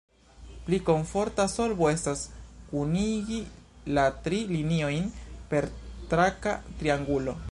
Pli 0.67 0.77
komforta 0.85 1.43
solvo 1.55 1.89
estas 1.91 2.23
kunigi 2.71 3.41
la 3.99 4.07
tri 4.29 4.41
liniojn 4.55 5.07
per 5.53 5.71
traka 6.15 6.57
triangulo. 6.81 7.37